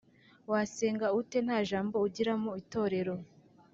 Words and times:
wasenga 0.51 1.07
ute 1.19 1.37
nta 1.45 1.59
jambo 1.69 1.95
ugira 2.07 2.33
mu 2.41 2.49
Itorero 2.61 3.15